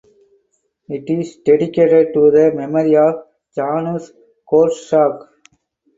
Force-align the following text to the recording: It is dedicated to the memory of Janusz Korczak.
It 0.89 1.11
is 1.11 1.35
dedicated 1.45 2.15
to 2.15 2.31
the 2.31 2.51
memory 2.55 2.97
of 2.97 3.23
Janusz 3.55 4.11
Korczak. 4.51 5.27